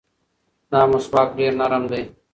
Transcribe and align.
دا 0.71 0.81
مسواک 0.91 1.29
ډېر 1.39 1.51
نرم 1.61 1.83
دی. 1.91 2.03